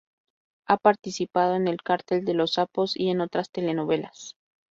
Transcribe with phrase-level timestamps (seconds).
[0.65, 4.35] Ha participado en "El cartel de los sapos" y en otras telenovelas.